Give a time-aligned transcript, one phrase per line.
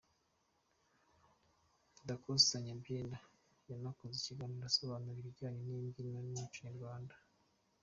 [2.07, 3.17] Dacosta Nyabyenda
[3.69, 7.15] yanakoze ikiganiro asobanura ibijyanye n'imbyino n'umuco nyarwanda.